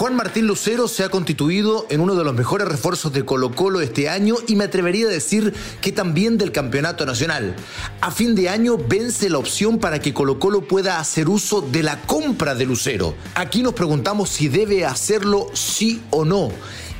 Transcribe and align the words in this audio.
Juan 0.00 0.16
Martín 0.16 0.46
Lucero 0.46 0.88
se 0.88 1.04
ha 1.04 1.10
constituido 1.10 1.84
en 1.90 2.00
uno 2.00 2.14
de 2.14 2.24
los 2.24 2.32
mejores 2.32 2.66
refuerzos 2.66 3.12
de 3.12 3.26
Colo 3.26 3.54
Colo 3.54 3.82
este 3.82 4.08
año 4.08 4.36
y 4.48 4.56
me 4.56 4.64
atrevería 4.64 5.04
a 5.04 5.10
decir 5.10 5.52
que 5.82 5.92
también 5.92 6.38
del 6.38 6.52
campeonato 6.52 7.04
nacional. 7.04 7.54
A 8.00 8.10
fin 8.10 8.34
de 8.34 8.48
año 8.48 8.78
vence 8.78 9.28
la 9.28 9.36
opción 9.36 9.78
para 9.78 9.98
que 9.98 10.14
Colo 10.14 10.38
Colo 10.38 10.62
pueda 10.62 11.00
hacer 11.00 11.28
uso 11.28 11.60
de 11.60 11.82
la 11.82 12.00
compra 12.00 12.54
de 12.54 12.64
Lucero. 12.64 13.14
Aquí 13.34 13.62
nos 13.62 13.74
preguntamos 13.74 14.30
si 14.30 14.48
debe 14.48 14.86
hacerlo 14.86 15.48
sí 15.52 16.00
o 16.08 16.24
no. 16.24 16.50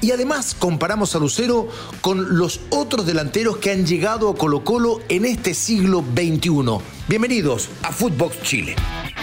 Y 0.02 0.12
además 0.12 0.56
comparamos 0.58 1.14
a 1.14 1.18
Lucero 1.18 1.68
con 2.00 2.38
los 2.38 2.60
otros 2.70 3.04
delanteros 3.04 3.58
que 3.58 3.70
han 3.70 3.86
llegado 3.86 4.30
a 4.30 4.34
Colo 4.34 4.64
Colo 4.64 5.00
en 5.10 5.26
este 5.26 5.52
siglo 5.52 6.02
XXI. 6.14 6.78
Bienvenidos 7.06 7.68
a 7.82 7.92
Footbox 7.92 8.42
Chile. 8.42 8.76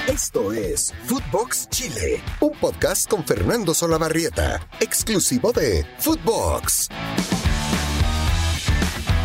Esto 0.07 0.53
es 0.53 0.93
Footbox 1.05 1.67
Chile, 1.69 2.21
un 2.39 2.51
podcast 2.59 3.09
con 3.09 3.25
Fernando 3.25 3.73
Solabarrieta, 3.73 4.67
exclusivo 4.79 5.51
de 5.51 5.83
Footbox. 5.97 6.89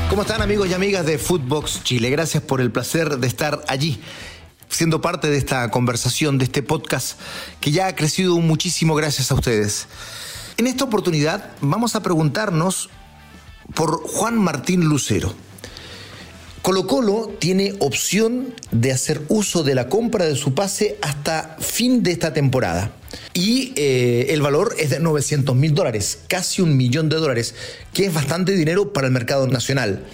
¿Cómo 0.08 0.22
están 0.22 0.40
amigos 0.40 0.68
y 0.70 0.74
amigas 0.74 1.04
de 1.04 1.18
Footbox 1.18 1.84
Chile? 1.84 2.08
Gracias 2.08 2.42
por 2.42 2.62
el 2.62 2.72
placer 2.72 3.18
de 3.18 3.26
estar 3.26 3.62
allí 3.68 4.00
siendo 4.70 5.02
parte 5.02 5.28
de 5.28 5.36
esta 5.36 5.70
conversación, 5.70 6.38
de 6.38 6.44
este 6.44 6.62
podcast 6.62 7.18
que 7.60 7.70
ya 7.70 7.88
ha 7.88 7.94
crecido 7.94 8.38
muchísimo 8.38 8.94
gracias 8.94 9.30
a 9.30 9.34
ustedes. 9.34 9.86
En 10.56 10.66
esta 10.66 10.84
oportunidad 10.84 11.50
vamos 11.60 11.96
a 11.96 12.02
preguntarnos 12.02 12.90
por 13.74 14.02
Juan 14.02 14.38
Martín 14.38 14.84
Lucero. 14.84 15.34
Colo 16.60 16.86
Colo 16.86 17.34
tiene 17.40 17.74
opción 17.80 18.54
de 18.70 18.92
hacer 18.92 19.22
uso 19.28 19.64
de 19.64 19.74
la 19.74 19.88
compra 19.88 20.26
de 20.26 20.36
su 20.36 20.54
pase 20.54 20.96
hasta 21.02 21.56
fin 21.58 22.04
de 22.04 22.12
esta 22.12 22.32
temporada. 22.32 22.92
Y 23.34 23.72
eh, 23.74 24.26
el 24.30 24.42
valor 24.42 24.76
es 24.78 24.90
de 24.90 25.00
900 25.00 25.56
mil 25.56 25.74
dólares, 25.74 26.20
casi 26.28 26.62
un 26.62 26.76
millón 26.76 27.08
de 27.08 27.16
dólares, 27.16 27.54
que 27.92 28.06
es 28.06 28.14
bastante 28.14 28.52
dinero 28.52 28.92
para 28.92 29.08
el 29.08 29.12
mercado 29.12 29.48
nacional 29.48 30.04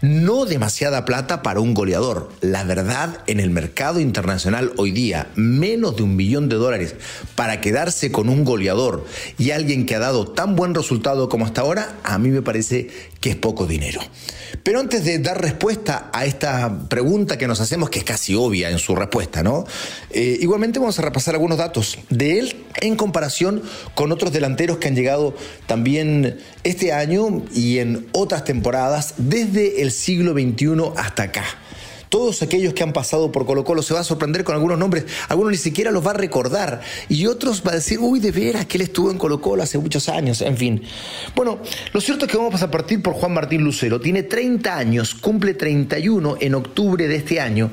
no 0.00 0.44
demasiada 0.44 1.04
plata 1.04 1.42
para 1.42 1.60
un 1.60 1.74
goleador. 1.74 2.30
La 2.40 2.64
verdad, 2.64 3.18
en 3.26 3.40
el 3.40 3.50
mercado 3.50 4.00
internacional 4.00 4.72
hoy 4.76 4.90
día, 4.90 5.30
menos 5.34 5.96
de 5.96 6.02
un 6.02 6.16
millón 6.16 6.48
de 6.48 6.56
dólares 6.56 6.94
para 7.34 7.60
quedarse 7.60 8.12
con 8.12 8.28
un 8.28 8.44
goleador 8.44 9.04
y 9.38 9.50
alguien 9.50 9.86
que 9.86 9.94
ha 9.94 10.00
dado 10.00 10.28
tan 10.28 10.56
buen 10.56 10.74
resultado 10.74 11.28
como 11.28 11.46
hasta 11.46 11.62
ahora, 11.62 11.96
a 12.04 12.18
mí 12.18 12.28
me 12.30 12.42
parece 12.42 12.88
que 13.20 13.30
es 13.30 13.36
poco 13.36 13.66
dinero. 13.66 14.00
Pero 14.62 14.80
antes 14.80 15.04
de 15.04 15.18
dar 15.18 15.40
respuesta 15.40 16.10
a 16.12 16.24
esta 16.24 16.88
pregunta 16.88 17.36
que 17.36 17.46
nos 17.48 17.60
hacemos, 17.60 17.90
que 17.90 17.98
es 17.98 18.04
casi 18.04 18.34
obvia 18.34 18.70
en 18.70 18.78
su 18.78 18.94
respuesta, 18.94 19.42
¿no? 19.42 19.64
Eh, 20.10 20.38
igualmente 20.40 20.78
vamos 20.78 20.98
a 20.98 21.02
repasar 21.02 21.34
algunos 21.34 21.58
datos 21.58 21.98
de 22.10 22.38
él 22.38 22.56
en 22.80 22.96
comparación 22.96 23.62
con 23.94 24.12
otros 24.12 24.32
delanteros 24.32 24.78
que 24.78 24.88
han 24.88 24.94
llegado 24.94 25.34
también 25.66 26.38
este 26.64 26.92
año 26.92 27.42
y 27.54 27.78
en 27.78 28.08
otras 28.12 28.44
temporadas 28.44 29.14
desde 29.16 29.82
el 29.82 29.87
siglo 29.90 30.32
XXI 30.32 30.92
hasta 30.96 31.24
acá. 31.24 31.44
Todos 32.08 32.42
aquellos 32.42 32.74
que 32.74 32.82
han 32.82 32.92
pasado 32.92 33.32
por 33.32 33.46
Colo 33.46 33.64
Colo 33.64 33.82
se 33.82 33.94
va 33.94 34.00
a 34.00 34.04
sorprender 34.04 34.44
con 34.44 34.54
algunos 34.54 34.78
nombres, 34.78 35.04
algunos 35.28 35.52
ni 35.52 35.58
siquiera 35.58 35.90
los 35.90 36.06
va 36.06 36.10
a 36.10 36.14
recordar 36.14 36.80
y 37.08 37.26
otros 37.26 37.62
va 37.66 37.72
a 37.72 37.74
decir, 37.76 37.98
uy, 38.00 38.20
de 38.20 38.30
veras 38.30 38.66
que 38.66 38.78
él 38.78 38.82
estuvo 38.82 39.10
en 39.10 39.18
Colo 39.18 39.40
Colo 39.40 39.62
hace 39.62 39.78
muchos 39.78 40.08
años, 40.08 40.40
en 40.40 40.56
fin. 40.56 40.82
Bueno, 41.34 41.58
lo 41.92 42.00
cierto 42.00 42.24
es 42.24 42.30
que 42.30 42.38
vamos 42.38 42.62
a 42.62 42.70
partir 42.70 43.02
por 43.02 43.14
Juan 43.14 43.34
Martín 43.34 43.62
Lucero. 43.62 44.00
Tiene 44.00 44.22
30 44.22 44.76
años, 44.76 45.14
cumple 45.14 45.54
31 45.54 46.36
en 46.40 46.54
octubre 46.54 47.08
de 47.08 47.16
este 47.16 47.40
año. 47.40 47.70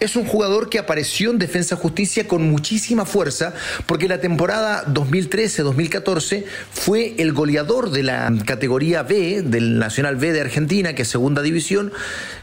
Es 0.00 0.16
un 0.16 0.26
jugador 0.26 0.68
que 0.68 0.78
apareció 0.78 1.30
en 1.30 1.38
Defensa 1.38 1.76
Justicia 1.76 2.28
con 2.28 2.50
muchísima 2.50 3.04
fuerza 3.04 3.54
porque 3.86 4.08
la 4.08 4.20
temporada 4.20 4.84
2013-2014 4.86 6.44
fue 6.72 7.14
el 7.18 7.32
goleador 7.32 7.90
de 7.90 8.02
la 8.02 8.32
categoría 8.44 9.02
B, 9.02 9.42
del 9.42 9.78
Nacional 9.78 10.16
B 10.16 10.32
de 10.32 10.40
Argentina, 10.40 10.94
que 10.94 11.02
es 11.02 11.08
segunda 11.08 11.42
división, 11.42 11.92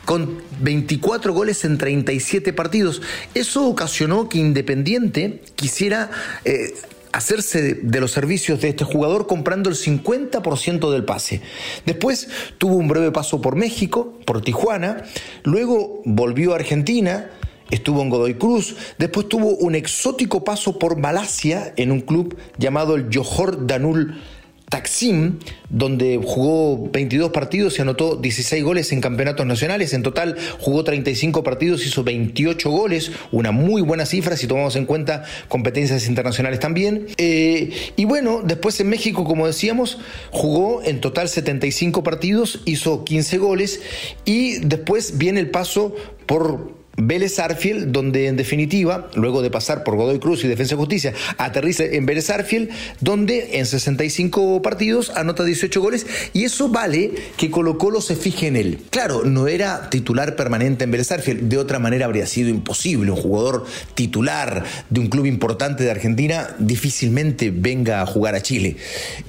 con 0.05 0.41
24 0.61 1.33
goles 1.35 1.63
en 1.65 1.77
37 1.77 2.51
partidos. 2.53 3.03
Eso 3.35 3.67
ocasionó 3.67 4.27
que 4.29 4.39
Independiente 4.39 5.41
quisiera... 5.55 6.09
Eh, 6.45 6.73
hacerse 7.15 7.75
de 7.75 8.01
los 8.01 8.11
servicios 8.11 8.59
de 8.59 8.67
este 8.67 8.83
jugador 8.83 9.25
comprando 9.25 9.69
el 9.69 9.77
50% 9.77 10.91
del 10.91 11.05
pase. 11.05 11.39
Después 11.85 12.27
tuvo 12.57 12.75
un 12.75 12.89
breve 12.89 13.09
paso 13.13 13.41
por 13.41 13.55
México, 13.55 14.19
por 14.25 14.41
Tijuana, 14.41 15.05
luego 15.43 16.01
volvió 16.03 16.51
a 16.51 16.55
Argentina, 16.55 17.29
estuvo 17.71 18.01
en 18.01 18.09
Godoy 18.09 18.33
Cruz, 18.33 18.75
después 18.97 19.29
tuvo 19.29 19.55
un 19.55 19.75
exótico 19.75 20.43
paso 20.43 20.77
por 20.77 20.97
Malasia 20.97 21.73
en 21.77 21.91
un 21.91 22.01
club 22.01 22.37
llamado 22.57 22.95
el 22.95 23.07
Johor 23.09 23.65
Danul 23.65 24.21
Taksim, 24.69 25.39
donde 25.69 26.19
jugó 26.23 26.89
22 26.91 27.31
partidos 27.31 27.77
y 27.77 27.81
anotó 27.81 28.15
16 28.15 28.63
goles 28.63 28.91
en 28.91 29.01
campeonatos 29.01 29.45
nacionales. 29.45 29.93
En 29.93 30.03
total 30.03 30.35
jugó 30.59 30.83
35 30.83 31.43
partidos, 31.43 31.85
hizo 31.85 32.03
28 32.03 32.69
goles, 32.69 33.11
una 33.31 33.51
muy 33.51 33.81
buena 33.81 34.05
cifra 34.05 34.35
si 34.35 34.47
tomamos 34.47 34.75
en 34.75 34.85
cuenta 34.85 35.23
competencias 35.47 36.07
internacionales 36.07 36.59
también. 36.59 37.07
Eh, 37.17 37.71
y 37.95 38.05
bueno, 38.05 38.41
después 38.43 38.79
en 38.79 38.89
México, 38.89 39.23
como 39.23 39.47
decíamos, 39.47 39.99
jugó 40.31 40.81
en 40.83 40.99
total 40.99 41.29
75 41.29 42.03
partidos, 42.03 42.61
hizo 42.65 43.05
15 43.05 43.37
goles 43.37 43.81
y 44.25 44.59
después 44.59 45.17
viene 45.17 45.39
el 45.39 45.51
paso 45.51 45.95
por 46.25 46.84
Vélez 46.97 47.39
Arfield, 47.39 47.91
donde 47.91 48.27
en 48.27 48.37
definitiva, 48.37 49.09
luego 49.15 49.41
de 49.41 49.49
pasar 49.49 49.83
por 49.83 49.95
Godoy 49.95 50.19
Cruz 50.19 50.43
y 50.43 50.47
Defensa 50.47 50.75
y 50.75 50.77
Justicia, 50.77 51.13
aterriza 51.37 51.83
en 51.83 52.05
Vélez 52.05 52.29
Arfield, 52.29 52.69
donde 53.01 53.57
en 53.57 53.65
65 53.65 54.61
partidos 54.61 55.11
anota 55.11 55.43
18 55.43 55.81
goles 55.81 56.05
y 56.33 56.45
eso 56.45 56.69
vale 56.69 57.11
que 57.37 57.51
Colo 57.51 57.77
Colo 57.77 58.01
se 58.01 58.15
fije 58.15 58.47
en 58.47 58.55
él. 58.55 58.79
Claro, 58.89 59.23
no 59.25 59.47
era 59.47 59.89
titular 59.89 60.35
permanente 60.35 60.85
en 60.85 60.91
Vélez 60.91 61.11
Arfield, 61.11 61.49
de 61.49 61.57
otra 61.57 61.79
manera 61.79 62.05
habría 62.05 62.25
sido 62.25 62.49
imposible. 62.49 63.11
Un 63.11 63.17
jugador 63.17 63.65
titular 63.93 64.63
de 64.89 64.99
un 64.99 65.07
club 65.07 65.25
importante 65.25 65.83
de 65.83 65.91
Argentina 65.91 66.55
difícilmente 66.59 67.51
venga 67.51 68.01
a 68.01 68.05
jugar 68.05 68.35
a 68.35 68.41
Chile. 68.41 68.77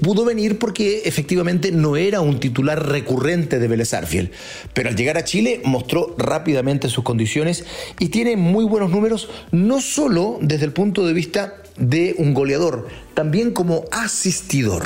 Pudo 0.00 0.25
venir 0.25 0.59
porque 0.59 1.03
efectivamente 1.04 1.72
no 1.72 1.97
era 1.97 2.21
un 2.21 2.41
titular 2.41 2.88
recurrente 2.88 3.59
de 3.59 3.69
Vélez 3.69 3.93
Arfield, 3.94 4.31
pero 4.72 4.88
al 4.88 4.97
llegar 4.97 5.19
a 5.19 5.25
Chile 5.25 5.60
mostró 5.65 6.15
rápidamente 6.19 6.88
sus 6.88 7.04
condiciones 7.04 7.56
y 7.99 8.09
tiene 8.09 8.37
muy 8.37 8.65
buenos 8.65 8.91
números, 8.91 9.28
no 9.53 9.81
solo 9.81 10.39
desde 10.41 10.67
el 10.67 10.72
punto 10.72 11.06
de 11.06 11.12
vista 11.12 11.62
de 11.78 12.15
un 12.19 12.34
goleador, 12.34 12.89
también 13.15 13.53
como 13.53 13.84
asistidor. 13.91 14.84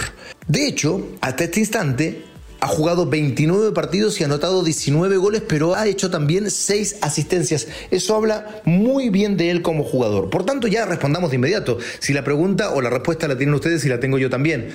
De 0.49 0.67
hecho, 0.67 1.07
hasta 1.21 1.45
este 1.45 1.61
instante 1.61 2.25
ha 2.61 2.67
jugado 2.67 3.07
29 3.07 3.73
partidos 3.73 4.21
y 4.21 4.23
ha 4.23 4.27
anotado 4.27 4.63
19 4.63 5.17
goles, 5.17 5.43
pero 5.47 5.75
ha 5.75 5.87
hecho 5.87 6.11
también 6.11 6.51
6 6.51 6.97
asistencias. 7.01 7.69
Eso 7.91 8.15
habla 8.15 8.61
muy 8.65 9.09
bien 9.09 9.37
de 9.37 9.51
él 9.51 9.63
como 9.63 9.83
jugador. 9.83 10.29
Por 10.31 10.45
tanto, 10.45 10.69
ya 10.69 10.85
respondamos 10.85 11.31
de 11.31 11.37
inmediato. 11.37 11.79
Si 12.01 12.13
la 12.13 12.23
pregunta 12.23 12.71
o 12.73 12.83
la 12.83 12.91
respuesta 12.91 13.29
la 13.29 13.39
tienen 13.39 13.55
ustedes 13.55 13.85
y 13.85 13.89
la 13.89 14.01
tengo 14.01 14.19
yo 14.19 14.29
también. 14.29 14.69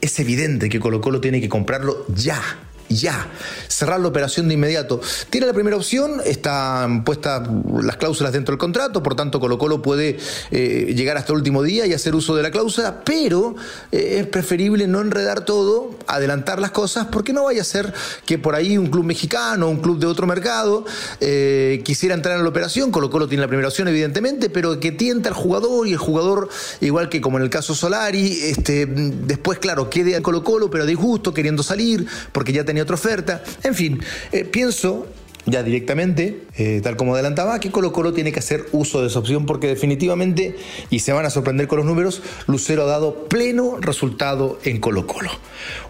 Es 0.00 0.18
evidente 0.20 0.68
que 0.68 0.80
Colo 0.80 1.00
Colo 1.00 1.20
tiene 1.20 1.40
que 1.40 1.48
comprarlo 1.48 2.06
ya 2.08 2.40
ya, 2.88 3.28
cerrar 3.68 4.00
la 4.00 4.08
operación 4.08 4.48
de 4.48 4.54
inmediato. 4.54 5.00
Tiene 5.30 5.46
la 5.46 5.52
primera 5.52 5.76
opción, 5.76 6.20
están 6.24 7.04
puestas 7.04 7.48
las 7.82 7.96
cláusulas 7.96 8.32
dentro 8.32 8.52
del 8.52 8.58
contrato, 8.58 9.02
por 9.02 9.14
tanto 9.14 9.40
Colo 9.40 9.58
Colo 9.58 9.82
puede 9.82 10.18
eh, 10.50 10.92
llegar 10.96 11.16
hasta 11.16 11.32
el 11.32 11.38
último 11.38 11.62
día 11.62 11.86
y 11.86 11.92
hacer 11.92 12.14
uso 12.14 12.34
de 12.34 12.42
la 12.42 12.50
cláusula, 12.50 13.02
pero 13.04 13.54
eh, 13.92 14.18
es 14.20 14.26
preferible 14.26 14.86
no 14.86 15.00
enredar 15.00 15.44
todo, 15.44 15.90
adelantar 16.06 16.60
las 16.60 16.70
cosas, 16.70 17.06
porque 17.10 17.32
no 17.32 17.44
vaya 17.44 17.62
a 17.62 17.64
ser 17.64 17.92
que 18.26 18.38
por 18.38 18.54
ahí 18.54 18.78
un 18.78 18.88
club 18.88 19.04
mexicano, 19.04 19.68
un 19.68 19.80
club 19.80 19.98
de 19.98 20.06
otro 20.06 20.26
mercado, 20.26 20.84
eh, 21.20 21.82
quisiera 21.84 22.14
entrar 22.14 22.36
en 22.36 22.42
la 22.42 22.48
operación, 22.48 22.90
Colo 22.90 23.10
Colo 23.10 23.28
tiene 23.28 23.42
la 23.42 23.48
primera 23.48 23.68
opción 23.68 23.88
evidentemente, 23.88 24.50
pero 24.50 24.80
que 24.80 24.92
tienta 24.92 25.28
al 25.28 25.34
jugador 25.34 25.86
y 25.86 25.92
el 25.92 25.98
jugador, 25.98 26.48
igual 26.80 27.08
que 27.08 27.20
como 27.20 27.36
en 27.38 27.44
el 27.44 27.50
caso 27.50 27.74
Solari, 27.74 28.40
este, 28.42 28.86
después 28.86 29.58
claro, 29.58 29.90
quede 29.90 30.16
a 30.16 30.22
Colo 30.22 30.42
Colo, 30.42 30.70
pero 30.70 30.84
a 30.84 30.86
disgusto, 30.86 31.34
queriendo 31.34 31.62
salir, 31.62 32.06
porque 32.32 32.52
ya 32.52 32.64
tenía 32.64 32.77
otra 32.82 32.94
oferta. 32.94 33.42
En 33.62 33.74
fin, 33.74 34.00
eh, 34.32 34.44
pienso 34.44 35.06
ya 35.50 35.62
directamente, 35.62 36.42
eh, 36.56 36.80
tal 36.82 36.96
como 36.96 37.14
adelantaba, 37.14 37.58
que 37.60 37.70
Colo 37.70 37.92
Colo 37.92 38.12
tiene 38.12 38.32
que 38.32 38.38
hacer 38.38 38.66
uso 38.72 39.00
de 39.00 39.08
esa 39.08 39.18
opción 39.18 39.46
porque 39.46 39.66
definitivamente, 39.66 40.56
y 40.90 41.00
se 41.00 41.12
van 41.12 41.24
a 41.24 41.30
sorprender 41.30 41.68
con 41.68 41.78
los 41.78 41.86
números, 41.86 42.22
Lucero 42.46 42.84
ha 42.84 42.86
dado 42.86 43.28
pleno 43.28 43.78
resultado 43.80 44.58
en 44.64 44.78
Colo 44.78 45.06
Colo. 45.06 45.30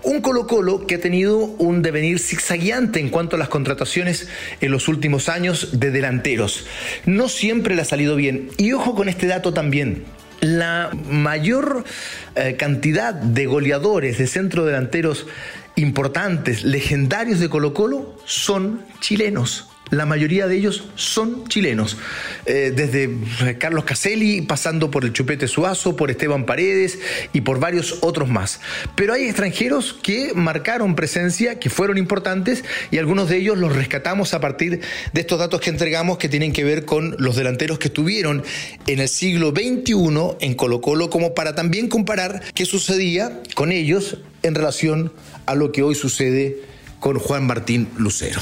Un 0.03 0.21
Colo 0.21 0.47
Colo 0.47 0.87
que 0.87 0.97
ha 0.97 1.01
tenido 1.01 1.39
un 1.39 1.83
devenir 1.83 2.19
zigzagueante 2.21 3.01
en 3.01 3.11
cuanto 3.11 3.37
a 3.37 3.39
las 3.39 3.49
contrataciones 3.49 4.29
en 4.61 4.71
los 4.71 4.89
últimos 4.89 5.29
años 5.29 5.81
de 5.81 5.91
delanteros. 5.91 6.67
No 7.05 7.29
siempre 7.29 7.75
le 7.75 7.83
ha 7.83 7.87
salido 7.87 8.17
bien. 8.17 8.51
Y 8.57 8.73
ojo 8.73 8.95
con 8.95 9.09
este 9.09 9.27
dato 9.27 9.53
también. 9.53 10.05
La 10.41 10.91
mayor 11.11 11.83
eh, 12.37 12.55
cantidad 12.57 13.13
de 13.13 13.47
goleadores 13.47 14.19
de 14.19 14.29
centro 14.29 14.65
delanteros 14.65 15.27
importantes, 15.79 16.65
legendarios 16.65 17.39
de 17.39 17.49
Colo 17.49 17.73
Colo, 17.73 18.17
son 18.25 18.85
chilenos. 19.01 19.69
la 19.91 20.05
mayoría 20.05 20.47
de 20.47 20.55
ellos 20.55 20.85
son 20.97 21.49
chilenos. 21.49 21.97
Eh, 22.45 22.75
desde 22.77 23.57
Carlos 23.57 23.85
Caselli, 23.85 24.43
pasando 24.43 24.91
por 24.91 25.07
el 25.07 25.15
Chupete 25.15 25.49
Suazo, 25.49 25.97
por 25.97 26.11
Esteban 26.11 26.45
Paredes 26.45 26.99
y 27.33 27.41
por 27.41 27.59
varios 27.59 27.97
otros 28.03 28.29
más. 28.29 28.61
Pero 28.97 29.15
hay 29.15 29.25
extranjeros 29.25 29.97
que 30.03 30.33
marcaron 30.35 30.95
presencia, 30.95 31.59
que 31.59 31.71
fueron 31.71 31.97
importantes 31.97 32.65
y 32.91 32.99
algunos 32.99 33.31
de 33.31 33.39
ellos 33.39 33.57
los 33.57 33.75
rescatamos 33.75 34.35
a 34.35 34.41
partir 34.41 34.83
de 35.15 35.21
estos 35.23 35.39
datos 35.39 35.63
que 35.63 35.71
entregamos 35.71 36.19
que 36.19 36.29
tienen 36.29 36.53
que 36.53 36.65
ver 36.65 36.85
con 36.85 37.17
los 37.19 37.37
delanteros 37.37 37.79
que 37.79 37.89
estuvieron 37.89 38.43
en 38.87 38.99
el 38.99 39.09
siglo 39.09 39.53
XXI 39.53 39.95
en 40.41 40.55
Colo 40.55 40.83
Colo, 40.83 41.09
como 41.09 41.33
para 41.33 41.55
también 41.55 41.89
comparar 41.89 42.43
qué 42.53 42.67
sucedía 42.67 43.41
con 43.55 43.73
ellos 43.73 44.19
en 44.43 44.55
relación 44.55 45.13
a 45.49 45.55
lo 45.55 45.73
que 45.73 45.83
hoy 45.83 45.95
sucede 45.95 46.63
con 47.01 47.19
Juan 47.19 47.47
Martín 47.47 47.89
Lucero. 47.97 48.41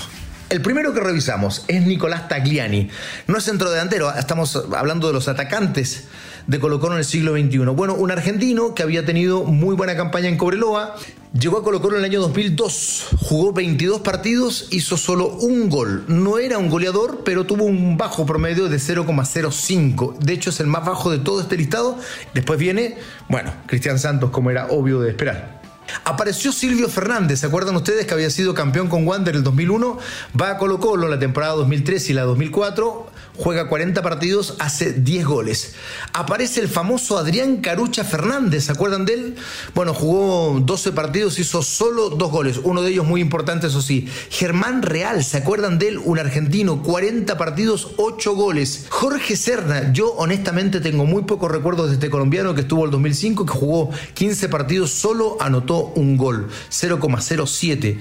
El 0.50 0.60
primero 0.60 0.92
que 0.92 1.00
revisamos 1.00 1.64
es 1.68 1.86
Nicolás 1.86 2.28
Tagliani. 2.28 2.88
No 3.28 3.38
es 3.38 3.44
centrodelantero, 3.44 4.12
estamos 4.14 4.56
hablando 4.76 5.06
de 5.06 5.12
los 5.12 5.28
atacantes 5.28 6.04
de 6.46 6.60
Colo 6.60 6.80
Colo 6.80 6.94
en 6.94 6.98
el 6.98 7.04
siglo 7.04 7.32
XXI. 7.32 7.58
Bueno, 7.74 7.94
un 7.94 8.10
argentino 8.10 8.74
que 8.74 8.82
había 8.82 9.04
tenido 9.04 9.44
muy 9.44 9.74
buena 9.74 9.96
campaña 9.96 10.28
en 10.28 10.36
Cobreloa, 10.36 10.96
llegó 11.32 11.58
a 11.58 11.64
Colo 11.64 11.80
Colo 11.80 11.96
en 11.96 12.04
el 12.04 12.10
año 12.10 12.20
2002, 12.20 13.08
jugó 13.18 13.52
22 13.52 14.00
partidos, 14.00 14.68
hizo 14.70 14.96
solo 14.96 15.28
un 15.28 15.68
gol. 15.68 16.04
No 16.08 16.38
era 16.38 16.58
un 16.58 16.68
goleador, 16.68 17.22
pero 17.24 17.44
tuvo 17.46 17.64
un 17.64 17.96
bajo 17.96 18.26
promedio 18.26 18.68
de 18.68 18.78
0,05. 18.78 20.18
De 20.18 20.32
hecho, 20.32 20.50
es 20.50 20.60
el 20.60 20.66
más 20.66 20.84
bajo 20.84 21.10
de 21.10 21.18
todo 21.18 21.40
este 21.40 21.56
listado. 21.56 21.98
Después 22.34 22.58
viene, 22.58 22.98
bueno, 23.28 23.52
Cristian 23.66 23.98
Santos, 23.98 24.30
como 24.30 24.50
era 24.50 24.68
obvio 24.68 25.00
de 25.00 25.10
esperar. 25.10 25.55
Apareció 26.04 26.52
Silvio 26.52 26.88
Fernández, 26.88 27.40
¿se 27.40 27.46
acuerdan 27.46 27.76
ustedes 27.76 28.06
que 28.06 28.14
había 28.14 28.30
sido 28.30 28.54
campeón 28.54 28.88
con 28.88 29.06
Wander 29.06 29.34
en 29.34 29.38
el 29.38 29.44
2001? 29.44 29.98
Va 30.40 30.50
a 30.50 30.58
Colo 30.58 30.78
Colo 30.78 31.08
la 31.08 31.18
temporada 31.18 31.54
2003 31.54 32.10
y 32.10 32.12
la 32.12 32.22
2004 32.22 33.10
juega 33.36 33.68
40 33.68 34.02
partidos, 34.02 34.54
hace 34.58 34.92
10 34.92 35.26
goles. 35.26 35.74
Aparece 36.12 36.60
el 36.60 36.68
famoso 36.68 37.18
Adrián 37.18 37.58
Carucha 37.58 38.04
Fernández, 38.04 38.64
¿se 38.64 38.72
acuerdan 38.72 39.04
de 39.04 39.14
él? 39.14 39.36
Bueno, 39.74 39.94
jugó 39.94 40.58
12 40.60 40.92
partidos, 40.92 41.38
hizo 41.38 41.62
solo 41.62 42.10
2 42.10 42.30
goles, 42.30 42.60
uno 42.62 42.82
de 42.82 42.90
ellos 42.92 43.06
muy 43.06 43.20
importante, 43.20 43.66
eso 43.66 43.82
sí. 43.82 44.08
Germán 44.30 44.82
Real, 44.82 45.22
¿se 45.22 45.38
acuerdan 45.38 45.78
de 45.78 45.88
él? 45.88 45.98
Un 45.98 46.18
argentino, 46.18 46.82
40 46.82 47.36
partidos, 47.36 47.88
8 47.96 48.34
goles. 48.34 48.86
Jorge 48.88 49.36
Serna, 49.36 49.92
yo 49.92 50.12
honestamente 50.12 50.80
tengo 50.80 51.04
muy 51.04 51.24
pocos 51.24 51.50
recuerdos 51.50 51.88
de 51.88 51.94
este 51.94 52.10
colombiano 52.10 52.54
que 52.54 52.62
estuvo 52.62 52.84
el 52.84 52.90
2005, 52.90 53.44
que 53.44 53.52
jugó 53.52 53.90
15 54.14 54.48
partidos, 54.48 54.90
solo 54.90 55.36
anotó 55.40 55.75
un 55.84 56.16
gol, 56.16 56.48
0,07, 56.70 57.98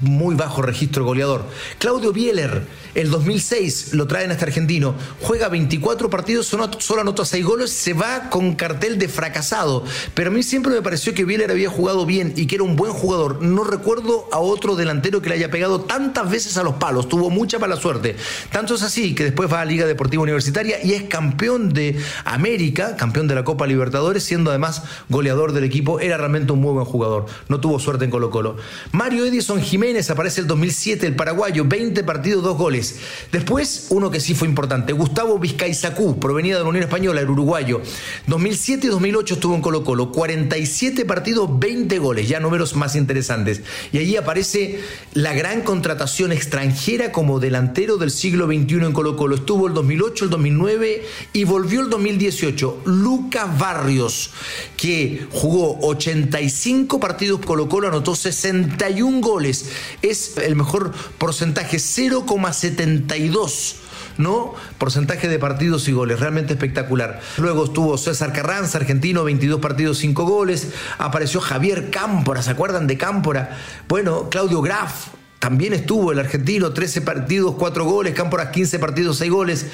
muy 0.00 0.34
bajo 0.34 0.62
registro 0.62 1.04
goleador. 1.04 1.44
Claudio 1.78 2.12
Bieler, 2.12 2.62
el 2.94 3.10
2006 3.10 3.94
lo 3.94 4.06
traen 4.06 4.30
a 4.30 4.34
este 4.34 4.44
argentino 4.44 4.94
juega 5.20 5.48
24 5.48 6.10
partidos, 6.10 6.46
solo 6.46 7.00
anotó 7.00 7.24
6 7.24 7.44
goles, 7.44 7.70
se 7.70 7.92
va 7.92 8.30
con 8.30 8.54
cartel 8.54 8.98
de 8.98 9.08
fracasado. 9.08 9.84
Pero 10.14 10.30
a 10.30 10.32
mí 10.32 10.42
siempre 10.42 10.72
me 10.72 10.82
pareció 10.82 11.14
que 11.14 11.24
Bieler 11.24 11.50
había 11.50 11.70
jugado 11.70 12.06
bien 12.06 12.32
y 12.36 12.46
que 12.46 12.56
era 12.56 12.64
un 12.64 12.76
buen 12.76 12.92
jugador. 12.92 13.42
No 13.42 13.64
recuerdo 13.64 14.28
a 14.32 14.38
otro 14.38 14.76
delantero 14.76 15.22
que 15.22 15.28
le 15.28 15.36
haya 15.36 15.50
pegado 15.50 15.82
tantas 15.82 16.30
veces 16.30 16.56
a 16.56 16.62
los 16.62 16.74
palos, 16.74 17.08
tuvo 17.08 17.30
mucha 17.30 17.58
mala 17.58 17.76
suerte. 17.76 18.16
Tanto 18.50 18.74
es 18.74 18.82
así 18.82 19.14
que 19.14 19.24
después 19.24 19.52
va 19.52 19.60
a 19.60 19.64
Liga 19.64 19.86
Deportiva 19.86 20.22
Universitaria 20.22 20.84
y 20.84 20.92
es 20.92 21.04
campeón 21.04 21.72
de 21.72 21.98
América, 22.24 22.96
campeón 22.96 23.28
de 23.28 23.34
la 23.34 23.44
Copa 23.44 23.66
Libertadores, 23.66 24.24
siendo 24.24 24.50
además 24.50 24.82
goleador 25.08 25.52
del 25.52 25.64
equipo. 25.64 26.00
Era 26.00 26.16
realmente 26.16 26.52
un 26.52 26.60
muy 26.60 26.72
buen 26.72 26.84
jugador. 26.84 27.13
No 27.48 27.60
tuvo 27.60 27.78
suerte 27.78 28.04
en 28.04 28.10
Colo 28.10 28.30
Colo. 28.30 28.56
Mario 28.92 29.24
Edison 29.24 29.60
Jiménez 29.60 30.10
aparece 30.10 30.40
el 30.40 30.46
2007, 30.46 31.06
el 31.06 31.16
paraguayo, 31.16 31.64
20 31.64 32.04
partidos, 32.04 32.42
2 32.42 32.56
goles. 32.56 32.96
Después, 33.32 33.86
uno 33.90 34.10
que 34.10 34.20
sí 34.20 34.34
fue 34.34 34.48
importante 34.48 34.92
Gustavo 34.92 35.38
Vizcaizacú, 35.38 36.18
provenía 36.18 36.56
de 36.56 36.62
la 36.62 36.68
Unión 36.68 36.84
Española, 36.84 37.20
el 37.20 37.30
uruguayo. 37.30 37.80
2007 38.26 38.86
y 38.86 38.90
2008 38.90 39.34
estuvo 39.34 39.54
en 39.54 39.60
Colo 39.60 39.84
Colo. 39.84 40.10
47 40.12 41.04
partidos, 41.04 41.58
20 41.58 41.98
goles, 41.98 42.28
ya 42.28 42.40
números 42.40 42.74
más 42.76 42.96
interesantes. 42.96 43.62
Y 43.92 43.98
allí 43.98 44.16
aparece 44.16 44.80
la 45.12 45.34
gran 45.34 45.62
contratación 45.62 46.32
extranjera 46.32 47.12
como 47.12 47.40
delantero 47.40 47.96
del 47.96 48.10
siglo 48.10 48.46
XXI 48.46 48.76
en 48.76 48.92
Colo 48.92 49.16
Colo. 49.16 49.36
Estuvo 49.36 49.66
el 49.66 49.74
2008, 49.74 50.24
el 50.24 50.30
2009 50.30 51.02
y 51.32 51.44
volvió 51.44 51.80
el 51.80 51.90
2018. 51.90 52.82
Lucas 52.84 53.58
Barrios, 53.58 54.30
que 54.76 55.26
jugó 55.32 55.78
85 55.80 57.00
partidos 57.04 57.44
Colo 57.44 57.68
Colo, 57.68 57.88
anotó 57.88 58.16
61 58.16 59.20
goles. 59.20 59.70
Es 60.00 60.38
el 60.38 60.56
mejor 60.56 60.90
porcentaje, 61.18 61.76
0,72 61.76 63.74
¿no? 64.16 64.54
Porcentaje 64.78 65.28
de 65.28 65.38
partidos 65.38 65.86
y 65.88 65.92
goles, 65.92 66.18
realmente 66.18 66.54
espectacular. 66.54 67.20
Luego 67.36 67.66
estuvo 67.66 67.98
César 67.98 68.32
Carranza, 68.32 68.78
argentino, 68.78 69.22
22 69.22 69.60
partidos, 69.60 69.98
5 69.98 70.24
goles. 70.24 70.68
Apareció 70.96 71.42
Javier 71.42 71.90
Cámpora, 71.90 72.40
¿se 72.40 72.52
acuerdan 72.52 72.86
de 72.86 72.96
Cámpora? 72.96 73.58
Bueno, 73.86 74.30
Claudio 74.30 74.62
Graf, 74.62 75.08
también 75.44 75.74
estuvo 75.74 76.10
el 76.10 76.18
argentino, 76.18 76.72
13 76.72 77.02
partidos, 77.02 77.56
4 77.58 77.84
goles, 77.84 78.14
Cámporas 78.14 78.48
15 78.48 78.78
partidos, 78.78 79.18
6 79.18 79.30
goles. 79.30 79.66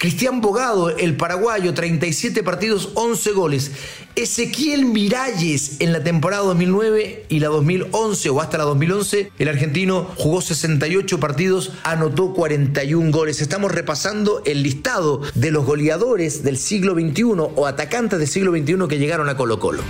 Cristian 0.00 0.40
Bogado, 0.40 0.90
el 0.90 1.16
paraguayo, 1.16 1.74
37 1.74 2.42
partidos, 2.42 2.88
11 2.94 3.30
goles. 3.30 3.70
Ezequiel 4.16 4.84
Miralles 4.84 5.76
en 5.78 5.92
la 5.92 6.02
temporada 6.02 6.42
2009 6.42 7.26
y 7.28 7.38
la 7.38 7.50
2011 7.50 8.30
o 8.30 8.40
hasta 8.40 8.58
la 8.58 8.64
2011, 8.64 9.30
el 9.38 9.48
argentino 9.48 10.10
jugó 10.16 10.40
68 10.40 11.20
partidos, 11.20 11.70
anotó 11.84 12.34
41 12.34 13.12
goles. 13.12 13.40
Estamos 13.40 13.70
repasando 13.70 14.42
el 14.44 14.64
listado 14.64 15.22
de 15.36 15.52
los 15.52 15.64
goleadores 15.64 16.42
del 16.42 16.58
siglo 16.58 16.94
XXI 16.94 17.22
o 17.54 17.66
atacantes 17.68 18.18
del 18.18 18.26
siglo 18.26 18.50
XXI 18.50 18.88
que 18.88 18.98
llegaron 18.98 19.28
a 19.28 19.36
Colo 19.36 19.60
Colo. 19.60 19.84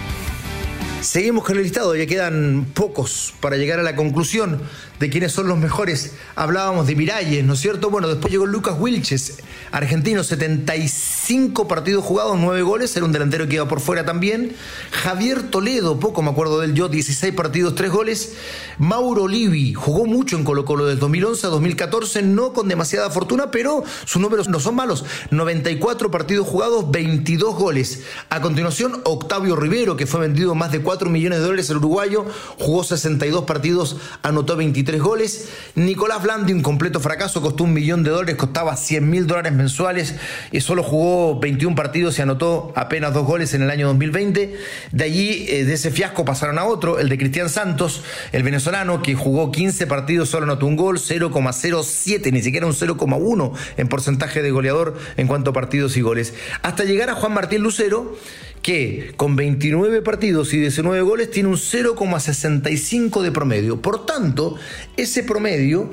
Seguimos 1.02 1.42
con 1.42 1.56
el 1.56 1.64
listado, 1.64 1.96
ya 1.96 2.06
quedan 2.06 2.64
pocos 2.74 3.34
para 3.40 3.56
llegar 3.56 3.80
a 3.80 3.82
la 3.82 3.96
conclusión 3.96 4.60
de 5.02 5.10
quiénes 5.10 5.32
son 5.32 5.48
los 5.48 5.58
mejores. 5.58 6.12
Hablábamos 6.36 6.86
de 6.86 6.94
Miralles, 6.94 7.44
¿no 7.44 7.54
es 7.54 7.60
cierto? 7.60 7.90
Bueno, 7.90 8.06
después 8.06 8.30
llegó 8.30 8.46
Lucas 8.46 8.76
Wilches, 8.78 9.38
argentino, 9.72 10.22
75 10.22 11.66
partidos 11.66 12.04
jugados, 12.04 12.38
9 12.38 12.62
goles, 12.62 12.96
era 12.96 13.04
un 13.04 13.10
delantero 13.10 13.48
que 13.48 13.56
iba 13.56 13.66
por 13.66 13.80
fuera 13.80 14.06
también. 14.06 14.54
Javier 14.92 15.42
Toledo, 15.50 15.98
poco 15.98 16.22
me 16.22 16.30
acuerdo 16.30 16.60
de 16.60 16.66
él 16.66 16.74
yo, 16.74 16.88
16 16.88 17.34
partidos, 17.34 17.74
3 17.74 17.90
goles. 17.90 18.34
Mauro 18.78 19.26
Livi, 19.26 19.74
jugó 19.74 20.06
mucho 20.06 20.36
en 20.36 20.44
Colo 20.44 20.64
Colo 20.64 20.86
del 20.86 21.00
2011 21.00 21.48
a 21.48 21.50
2014, 21.50 22.22
no 22.22 22.52
con 22.52 22.68
demasiada 22.68 23.10
fortuna, 23.10 23.50
pero 23.50 23.82
sus 24.04 24.22
números 24.22 24.48
no 24.48 24.60
son 24.60 24.76
malos. 24.76 25.04
94 25.32 26.12
partidos 26.12 26.46
jugados, 26.46 26.92
22 26.92 27.56
goles. 27.56 28.02
A 28.30 28.40
continuación, 28.40 29.00
Octavio 29.02 29.56
Rivero, 29.56 29.96
que 29.96 30.06
fue 30.06 30.20
vendido 30.20 30.54
más 30.54 30.70
de 30.70 30.80
4 30.80 31.10
millones 31.10 31.40
de 31.40 31.44
dólares 31.44 31.70
el 31.70 31.78
uruguayo, 31.78 32.24
jugó 32.56 32.84
62 32.84 33.46
partidos, 33.46 33.96
anotó 34.22 34.54
23 34.56 34.91
goles. 35.00 35.48
Nicolás 35.74 36.22
Blandi, 36.22 36.52
un 36.52 36.62
completo 36.62 37.00
fracaso, 37.00 37.40
costó 37.40 37.64
un 37.64 37.72
millón 37.72 38.02
de 38.02 38.10
dólares, 38.10 38.36
costaba 38.36 38.76
100 38.76 39.08
mil 39.08 39.26
dólares 39.26 39.52
mensuales 39.52 40.14
y 40.50 40.60
solo 40.60 40.82
jugó 40.82 41.38
21 41.40 41.74
partidos 41.74 42.18
y 42.18 42.22
anotó 42.22 42.72
apenas 42.76 43.14
dos 43.14 43.26
goles 43.26 43.54
en 43.54 43.62
el 43.62 43.70
año 43.70 43.86
2020. 43.88 44.56
De 44.92 45.04
allí, 45.04 45.46
eh, 45.48 45.64
de 45.64 45.74
ese 45.74 45.90
fiasco, 45.90 46.24
pasaron 46.24 46.58
a 46.58 46.64
otro, 46.64 46.98
el 46.98 47.08
de 47.08 47.18
Cristian 47.18 47.48
Santos, 47.48 48.02
el 48.32 48.42
venezolano, 48.42 49.02
que 49.02 49.14
jugó 49.14 49.50
15 49.52 49.86
partidos, 49.86 50.28
solo 50.28 50.44
anotó 50.44 50.66
un 50.66 50.76
gol, 50.76 50.98
0,07, 50.98 52.32
ni 52.32 52.42
siquiera 52.42 52.66
un 52.66 52.74
0,1 52.74 53.52
en 53.76 53.88
porcentaje 53.88 54.42
de 54.42 54.50
goleador 54.50 54.98
en 55.16 55.26
cuanto 55.26 55.50
a 55.50 55.52
partidos 55.52 55.96
y 55.96 56.00
goles. 56.00 56.34
Hasta 56.62 56.84
llegar 56.84 57.10
a 57.10 57.14
Juan 57.14 57.32
Martín 57.32 57.62
Lucero, 57.62 58.16
que 58.62 59.12
con 59.16 59.36
29 59.36 60.02
partidos 60.02 60.54
y 60.54 60.58
19 60.58 61.02
goles 61.02 61.30
tiene 61.30 61.48
un 61.48 61.56
0,65 61.56 63.20
de 63.20 63.32
promedio. 63.32 63.82
Por 63.82 64.06
tanto, 64.06 64.56
ese 64.96 65.24
promedio 65.24 65.90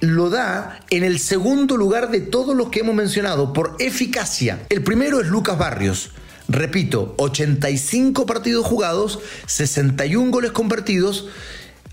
lo 0.00 0.30
da 0.30 0.80
en 0.90 1.04
el 1.04 1.18
segundo 1.18 1.76
lugar 1.76 2.10
de 2.10 2.20
todos 2.20 2.56
los 2.56 2.70
que 2.70 2.80
hemos 2.80 2.94
mencionado 2.94 3.52
por 3.52 3.76
eficacia. 3.78 4.64
El 4.68 4.82
primero 4.82 5.20
es 5.20 5.26
Lucas 5.26 5.58
Barrios. 5.58 6.10
Repito, 6.48 7.14
85 7.18 8.26
partidos 8.26 8.66
jugados, 8.66 9.20
61 9.46 10.30
goles 10.30 10.50
convertidos, 10.50 11.28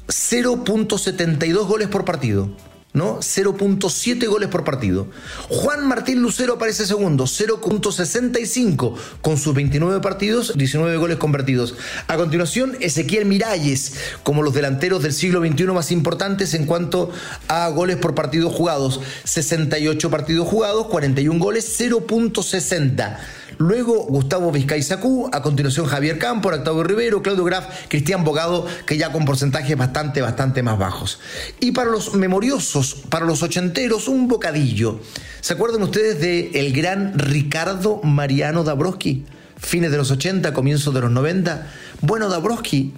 0.72 0.08 1.68
goles 1.68 1.88
por 1.88 2.06
partido. 2.06 2.50
¿No? 2.94 3.20
0.7 3.20 4.28
goles 4.28 4.50
por 4.50 4.64
partido. 4.64 5.08
Juan 5.48 5.88
Martín 5.88 6.22
Lucero 6.22 6.54
aparece 6.54 6.86
segundo, 6.86 7.26
0.65 7.26 8.96
con 9.22 9.38
sus 9.38 9.54
29 9.54 10.00
partidos, 10.02 10.54
19 10.56 10.98
goles 10.98 11.18
convertidos. 11.18 11.76
A 12.08 12.18
continuación, 12.18 12.76
Ezequiel 12.80 13.26
Miralles, 13.26 13.94
como 14.24 14.42
los 14.42 14.54
delanteros 14.54 15.04
del 15.04 15.14
siglo 15.14 15.46
XXI 15.46 15.66
más 15.68 15.92
importantes 15.92 16.54
en 16.54 16.66
cuanto 16.66 17.12
a 17.48 17.68
goles 17.70 17.98
por 17.98 18.16
partido 18.16 18.50
jugados, 18.50 19.02
68 19.24 20.10
partidos 20.10 20.48
jugados, 20.48 20.88
41 20.88 21.40
goles, 21.40 21.80
0.60. 21.80 23.18
luego 23.60 24.06
Gustavo 24.06 24.52
Vizcaizacú, 24.52 25.30
a 25.32 25.42
continuación 25.42 25.86
Javier 25.86 26.18
Campo, 26.18 26.50
Octavio 26.50 26.84
Rivero, 26.84 27.22
Claudio 27.22 27.44
Graf, 27.44 27.88
Cristian 27.90 28.24
Bogado, 28.24 28.66
que 28.86 28.98
ya 28.98 29.12
con 29.12 29.26
porcentajes 29.26 29.78
bastante, 29.78 30.22
bastante 30.22 30.64
más 30.64 30.80
bajos. 30.80 31.20
Y 31.60 31.74
para 31.74 31.92
los 31.92 32.16
memoriosos, 32.16 33.04
para 33.10 33.26
los 33.26 33.44
ochenteros, 33.44 34.08
un 34.08 34.28
bocadillo. 34.28 35.00
¿Se 35.42 35.54
acuerdan 35.54 35.84
ustedes 35.84 36.20
de 36.22 36.52
el 36.56 36.74
gran 36.74 37.20
Ricardo 37.20 38.02
Mariano 38.02 38.64
Dabrowski? 38.64 39.26
Fines 39.58 39.92
de 39.92 39.98
los 39.98 40.10
80, 40.10 40.54
comienzos 40.54 40.94
de 40.94 41.02
los 41.02 41.12
90. 41.12 41.68
Bueno, 42.02 42.30
Dabrowski 42.30 42.94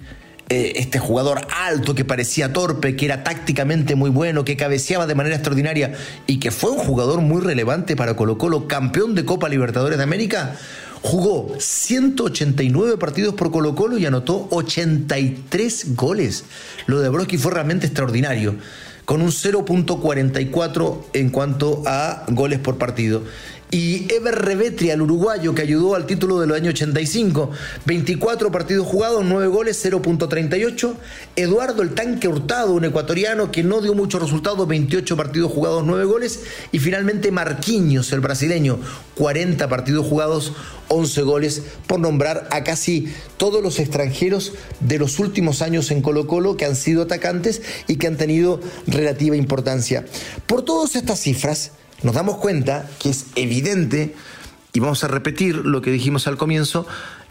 eh, 0.52 0.74
este 0.76 0.98
jugador 0.98 1.46
alto 1.56 1.94
que 1.94 2.04
parecía 2.04 2.52
torpe, 2.52 2.94
que 2.94 3.06
era 3.06 3.24
tácticamente 3.24 3.94
muy 3.94 4.10
bueno, 4.10 4.44
que 4.44 4.54
cabeceaba 4.54 5.06
de 5.06 5.14
manera 5.14 5.36
extraordinaria 5.36 5.94
y 6.26 6.40
que 6.40 6.50
fue 6.50 6.72
un 6.72 6.76
jugador 6.76 7.22
muy 7.22 7.40
relevante 7.40 7.96
para 7.96 8.16
Colo 8.16 8.36
Colo, 8.36 8.68
campeón 8.68 9.14
de 9.14 9.24
Copa 9.24 9.48
Libertadores 9.48 9.96
de 9.96 10.04
América, 10.04 10.54
jugó 11.00 11.54
189 11.58 12.98
partidos 12.98 13.32
por 13.32 13.50
Colo 13.50 13.74
Colo 13.74 13.96
y 13.96 14.04
anotó 14.04 14.46
83 14.50 15.96
goles. 15.96 16.44
Lo 16.84 17.00
de 17.00 17.08
Broski 17.08 17.38
fue 17.38 17.52
realmente 17.52 17.86
extraordinario 17.86 18.56
con 19.06 19.22
un 19.22 19.30
0.44 19.30 20.98
en 21.14 21.30
cuanto 21.30 21.82
a 21.86 22.26
goles 22.28 22.58
por 22.58 22.76
partido 22.76 23.22
y 23.72 24.06
Ever 24.12 24.34
Revetri, 24.34 24.90
al 24.90 25.00
uruguayo 25.00 25.54
que 25.54 25.62
ayudó 25.62 25.94
al 25.94 26.04
título 26.04 26.38
del 26.38 26.52
año 26.52 26.68
85. 26.68 27.50
24 27.86 28.52
partidos 28.52 28.86
jugados, 28.86 29.24
9 29.24 29.46
goles, 29.46 29.82
0.38. 29.82 30.94
Eduardo 31.36 31.80
el 31.80 31.94
Tanque 31.94 32.28
Hurtado, 32.28 32.74
un 32.74 32.84
ecuatoriano 32.84 33.50
que 33.50 33.62
no 33.62 33.80
dio 33.80 33.94
muchos 33.94 34.20
resultados, 34.20 34.68
28 34.68 35.16
partidos 35.16 35.50
jugados, 35.50 35.84
9 35.86 36.04
goles. 36.04 36.40
Y 36.70 36.80
finalmente 36.80 37.32
Marquinhos, 37.32 38.12
el 38.12 38.20
brasileño, 38.20 38.78
40 39.14 39.66
partidos 39.70 40.06
jugados, 40.06 40.52
11 40.88 41.22
goles, 41.22 41.62
por 41.86 41.98
nombrar 41.98 42.48
a 42.50 42.64
casi 42.64 43.08
todos 43.38 43.62
los 43.62 43.78
extranjeros 43.78 44.52
de 44.80 44.98
los 44.98 45.18
últimos 45.18 45.62
años 45.62 45.90
en 45.90 46.02
Colo 46.02 46.26
Colo 46.26 46.58
que 46.58 46.66
han 46.66 46.76
sido 46.76 47.04
atacantes 47.04 47.62
y 47.88 47.96
que 47.96 48.06
han 48.06 48.18
tenido 48.18 48.60
relativa 48.86 49.34
importancia. 49.34 50.04
Por 50.46 50.62
todas 50.62 50.94
estas 50.94 51.20
cifras, 51.20 51.72
nos 52.02 52.14
damos 52.14 52.36
cuenta 52.38 52.88
que 52.98 53.10
es 53.10 53.26
evidente, 53.34 54.14
y 54.72 54.80
vamos 54.80 55.04
a 55.04 55.08
repetir 55.08 55.56
lo 55.56 55.82
que 55.82 55.90
dijimos 55.90 56.26
al 56.26 56.36
comienzo, 56.36 56.86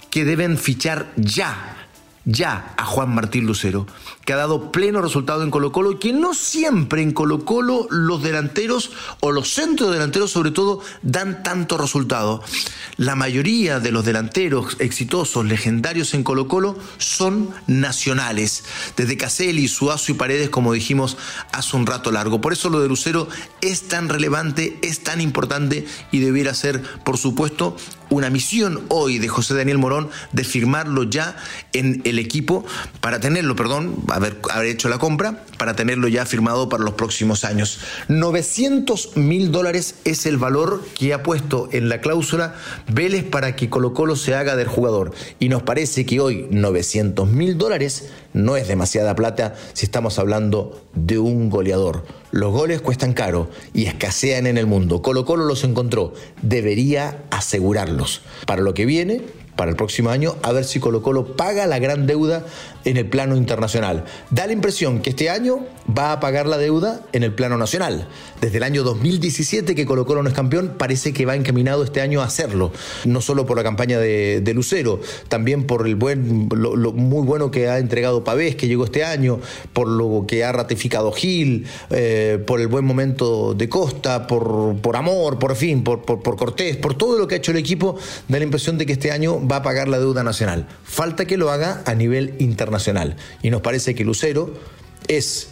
que 0.09 0.25
deben 0.25 0.57
fichar 0.57 1.11
ya 1.15 1.80
ya 2.25 2.73
a 2.77 2.85
Juan 2.85 3.13
Martín 3.13 3.45
Lucero, 3.45 3.87
que 4.25 4.33
ha 4.33 4.37
dado 4.37 4.71
pleno 4.71 5.01
resultado 5.01 5.43
en 5.43 5.51
Colo 5.51 5.71
Colo 5.71 5.93
y 5.93 5.97
que 5.97 6.13
no 6.13 6.33
siempre 6.33 7.01
en 7.01 7.11
Colo 7.11 7.45
Colo 7.45 7.87
los 7.89 8.21
delanteros 8.21 8.91
o 9.19 9.31
los 9.31 9.53
centros 9.53 9.91
delanteros 9.91 10.31
sobre 10.31 10.51
todo 10.51 10.81
dan 11.01 11.43
tanto 11.43 11.77
resultado. 11.77 12.43
La 12.97 13.15
mayoría 13.15 13.79
de 13.79 13.91
los 13.91 14.05
delanteros 14.05 14.77
exitosos, 14.79 15.45
legendarios 15.45 16.13
en 16.13 16.23
Colo 16.23 16.47
Colo 16.47 16.77
son 16.97 17.49
nacionales, 17.67 18.63
desde 18.95 19.17
Caselli, 19.17 19.67
Suazo 19.67 20.11
y 20.11 20.15
Paredes 20.15 20.49
como 20.49 20.73
dijimos 20.73 21.17
hace 21.51 21.75
un 21.75 21.87
rato 21.87 22.11
largo. 22.11 22.41
Por 22.41 22.53
eso 22.53 22.69
lo 22.69 22.79
de 22.79 22.87
Lucero 22.87 23.27
es 23.61 23.87
tan 23.87 24.09
relevante, 24.09 24.77
es 24.83 25.03
tan 25.03 25.21
importante 25.21 25.85
y 26.11 26.19
debiera 26.19 26.53
ser, 26.53 26.81
por 27.03 27.17
supuesto, 27.17 27.75
una 28.11 28.29
misión 28.29 28.81
hoy 28.89 29.17
de 29.17 29.29
José 29.29 29.55
Daniel 29.55 29.79
Morón 29.79 30.09
de 30.33 30.43
firmarlo 30.43 31.03
ya 31.03 31.35
en 31.73 32.01
el 32.03 32.19
equipo 32.19 32.63
para 32.99 33.19
tenerlo, 33.19 33.55
perdón, 33.55 33.95
haber, 34.09 34.37
haber 34.51 34.67
hecho 34.67 34.89
la 34.89 34.99
compra, 34.99 35.43
para 35.57 35.75
tenerlo 35.75 36.07
ya 36.09 36.25
firmado 36.25 36.69
para 36.69 36.83
los 36.83 36.93
próximos 36.93 37.45
años. 37.45 37.79
900 38.09 39.15
mil 39.15 39.51
dólares 39.51 39.95
es 40.03 40.25
el 40.25 40.37
valor 40.37 40.83
que 40.93 41.13
ha 41.13 41.23
puesto 41.23 41.69
en 41.71 41.89
la 41.89 42.01
cláusula 42.01 42.53
Vélez 42.91 43.23
para 43.23 43.55
que 43.55 43.69
Colo 43.69 43.93
Colo 43.93 44.15
se 44.15 44.35
haga 44.35 44.55
del 44.55 44.67
jugador. 44.67 45.13
Y 45.39 45.47
nos 45.49 45.63
parece 45.63 46.05
que 46.05 46.19
hoy 46.19 46.47
900 46.51 47.29
mil 47.29 47.57
dólares 47.57 48.09
no 48.33 48.57
es 48.57 48.67
demasiada 48.67 49.15
plata 49.15 49.55
si 49.73 49.85
estamos 49.85 50.19
hablando 50.19 50.85
de 50.93 51.17
un 51.17 51.49
goleador. 51.49 52.03
Los 52.31 52.51
goles 52.53 52.81
cuestan 52.81 53.13
caro 53.13 53.49
y 53.73 53.85
escasean 53.85 54.47
en 54.47 54.57
el 54.57 54.65
mundo. 54.65 55.01
Colo 55.01 55.25
Colo 55.25 55.45
los 55.45 55.63
encontró. 55.63 56.13
Debería 56.41 57.23
asegurarlos. 57.29 58.21
Para 58.45 58.61
lo 58.61 58.73
que 58.73 58.85
viene, 58.85 59.21
para 59.55 59.71
el 59.71 59.77
próximo 59.77 60.09
año, 60.09 60.35
a 60.43 60.51
ver 60.51 60.63
si 60.63 60.79
Colo 60.79 61.01
Colo 61.01 61.35
paga 61.35 61.67
la 61.67 61.79
gran 61.79 62.07
deuda 62.07 62.45
en 62.85 62.97
el 62.97 63.07
plano 63.07 63.35
internacional. 63.35 64.05
Da 64.29 64.47
la 64.47 64.53
impresión 64.53 65.01
que 65.01 65.11
este 65.11 65.29
año 65.29 65.65
va 65.97 66.13
a 66.13 66.19
pagar 66.19 66.47
la 66.47 66.57
deuda 66.57 67.01
en 67.11 67.23
el 67.23 67.33
plano 67.33 67.57
nacional. 67.57 68.07
Desde 68.39 68.57
el 68.57 68.63
año 68.63 68.83
2017 68.83 69.75
que 69.75 69.85
Colo 69.85 70.05
Colo 70.05 70.23
no 70.23 70.29
es 70.29 70.35
campeón, 70.35 70.75
parece 70.77 71.13
que 71.13 71.25
va 71.25 71.35
encaminado 71.35 71.83
este 71.83 72.01
año 72.01 72.21
a 72.21 72.25
hacerlo. 72.25 72.71
No 73.05 73.21
solo 73.21 73.45
por 73.45 73.57
la 73.57 73.63
campaña 73.63 73.99
de, 73.99 74.51
Lucero, 74.53 74.99
también 75.27 75.65
por 75.65 75.87
el 75.87 75.95
buen, 75.95 76.49
lo, 76.51 76.91
muy 76.91 77.25
bueno 77.25 77.51
que 77.51 77.69
ha 77.69 77.79
entregado 77.79 78.23
Pavés, 78.23 78.55
que 78.55 78.67
llegó 78.67 78.85
este 78.85 79.03
año, 79.03 79.39
por 79.73 79.87
lo 79.87 80.25
que 80.27 80.43
ha 80.43 80.51
ratificado 80.51 81.11
Gil, 81.11 81.67
eh, 81.89 82.43
por 82.45 82.59
el 82.59 82.67
buen 82.67 82.85
momento 82.85 83.53
de 83.53 83.69
Costa, 83.69 84.27
por, 84.27 84.75
por 84.81 84.95
amor, 84.95 85.39
por 85.39 85.55
fin, 85.55 85.83
por, 85.83 86.01
por, 86.01 86.21
por 86.21 86.35
Cortés, 86.35 86.77
por 86.77 86.95
todo 86.95 87.17
lo 87.17 87.27
que 87.27 87.35
ha 87.35 87.37
hecho 87.37 87.51
el 87.51 87.57
equipo, 87.57 87.97
da 88.27 88.37
la 88.37 88.43
impresión 88.43 88.77
de 88.77 88.85
que 88.85 88.93
este 88.93 89.11
año 89.11 89.40
va 89.49 89.57
a 89.57 89.63
pagar 89.63 89.87
la 89.87 89.99
deuda 89.99 90.23
nacional. 90.23 90.67
Falta 90.83 91.25
que 91.25 91.37
lo 91.37 91.51
haga 91.51 91.81
a 91.85 91.95
nivel 91.95 92.35
internacional. 92.39 93.15
Y 93.41 93.49
nos 93.49 93.61
parece 93.61 93.95
que 93.95 94.03
Lucero 94.03 94.53
es 95.07 95.49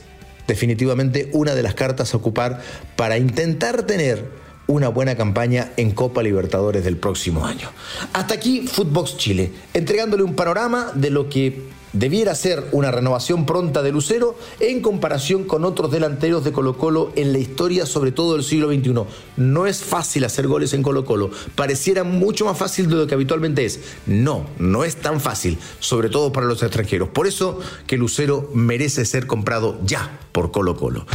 definitivamente 0.47 1.29
una 1.33 1.55
de 1.55 1.63
las 1.63 1.75
cartas 1.75 2.13
a 2.13 2.17
ocupar 2.17 2.61
para 2.95 3.17
intentar 3.17 3.83
tener 3.83 4.29
una 4.67 4.89
buena 4.89 5.15
campaña 5.15 5.71
en 5.77 5.91
Copa 5.91 6.21
Libertadores 6.21 6.83
del 6.83 6.97
próximo 6.97 7.45
año. 7.45 7.69
Hasta 8.13 8.35
aquí 8.35 8.67
Footbox 8.67 9.17
Chile, 9.17 9.51
entregándole 9.73 10.23
un 10.23 10.35
panorama 10.35 10.91
de 10.93 11.09
lo 11.09 11.27
que 11.27 11.69
debiera 11.93 12.35
ser 12.35 12.65
una 12.71 12.91
renovación 12.91 13.45
pronta 13.45 13.81
de 13.81 13.91
Lucero 13.91 14.37
en 14.59 14.81
comparación 14.81 15.43
con 15.43 15.65
otros 15.65 15.91
delanteros 15.91 16.43
de 16.43 16.51
Colo 16.51 16.77
Colo 16.77 17.11
en 17.15 17.31
la 17.31 17.39
historia, 17.39 17.85
sobre 17.85 18.11
todo 18.11 18.33
del 18.33 18.43
siglo 18.43 18.69
XXI. 18.69 18.93
No 19.37 19.67
es 19.67 19.83
fácil 19.83 20.23
hacer 20.25 20.47
goles 20.47 20.73
en 20.73 20.83
Colo 20.83 21.05
Colo, 21.05 21.31
pareciera 21.55 22.03
mucho 22.03 22.45
más 22.45 22.57
fácil 22.57 22.89
de 22.89 22.95
lo 22.95 23.07
que 23.07 23.15
habitualmente 23.15 23.65
es. 23.65 23.79
No, 24.05 24.45
no 24.57 24.83
es 24.83 24.97
tan 24.97 25.19
fácil, 25.19 25.57
sobre 25.79 26.09
todo 26.09 26.31
para 26.31 26.45
los 26.47 26.61
extranjeros. 26.63 27.09
Por 27.09 27.27
eso 27.27 27.59
que 27.87 27.97
Lucero 27.97 28.49
merece 28.53 29.05
ser 29.05 29.27
comprado 29.27 29.79
ya 29.83 30.19
por 30.31 30.51
Colo 30.51 30.75
Colo. 30.75 31.05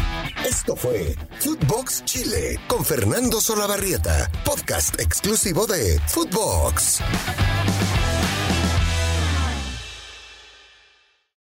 Esto 0.48 0.76
fue 0.76 1.16
Footbox 1.40 2.04
Chile 2.04 2.58
con 2.68 2.84
Fernando 2.84 3.40
Solabarrieta, 3.40 4.30
podcast 4.44 5.00
exclusivo 5.00 5.66
de 5.66 6.00
Footbox. 6.08 7.00